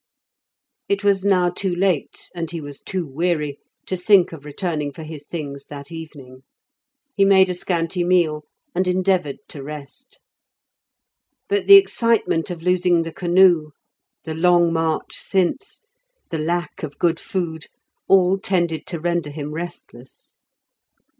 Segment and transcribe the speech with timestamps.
[0.89, 5.03] It was now too late, and he was too weary, to think of returning for
[5.03, 6.41] his things that evening.
[7.15, 8.43] He made a scanty meal,
[8.73, 10.19] and endeavoured to rest.
[11.47, 13.73] But the excitement of losing the canoe,
[14.23, 15.83] the long march since,
[16.31, 17.67] the lack of good food,
[18.07, 20.39] all tended to render him restless.